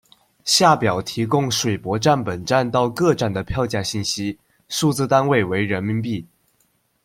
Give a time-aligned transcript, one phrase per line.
[0.45, 4.35] 下表提供水泊站本站到各站的票价信息，
[4.67, 6.25] 数字单位为人民币。